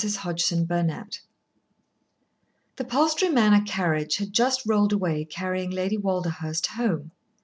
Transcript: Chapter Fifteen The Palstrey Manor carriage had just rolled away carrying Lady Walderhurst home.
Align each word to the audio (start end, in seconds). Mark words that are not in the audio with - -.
Chapter 0.01 0.31
Fifteen 0.39 0.87
The 2.77 2.83
Palstrey 2.85 3.29
Manor 3.29 3.61
carriage 3.63 4.17
had 4.17 4.33
just 4.33 4.65
rolled 4.65 4.93
away 4.93 5.25
carrying 5.25 5.69
Lady 5.69 5.99
Walderhurst 5.99 6.65
home. 6.71 7.11